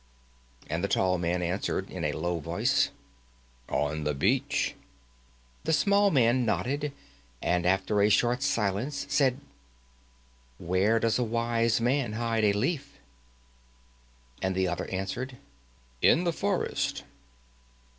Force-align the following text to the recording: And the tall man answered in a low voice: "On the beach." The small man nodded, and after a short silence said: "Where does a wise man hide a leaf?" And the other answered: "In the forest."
And 0.67 0.83
the 0.83 0.87
tall 0.87 1.19
man 1.19 1.43
answered 1.43 1.91
in 1.91 2.03
a 2.03 2.11
low 2.13 2.39
voice: 2.39 2.89
"On 3.69 4.03
the 4.03 4.15
beach." 4.15 4.73
The 5.63 5.73
small 5.73 6.09
man 6.09 6.43
nodded, 6.43 6.91
and 7.39 7.67
after 7.67 8.01
a 8.01 8.09
short 8.09 8.41
silence 8.41 9.05
said: 9.09 9.39
"Where 10.57 10.99
does 10.99 11.19
a 11.19 11.23
wise 11.23 11.79
man 11.79 12.13
hide 12.13 12.45
a 12.45 12.53
leaf?" 12.53 12.97
And 14.41 14.55
the 14.55 14.67
other 14.67 14.89
answered: 14.89 15.37
"In 16.01 16.23
the 16.23 16.33
forest." 16.33 17.03